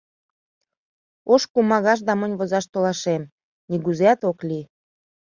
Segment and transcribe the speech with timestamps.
[1.33, 3.21] Ош кумагаш да монь возаш толашем...
[3.69, 4.65] нигузеат ок лий.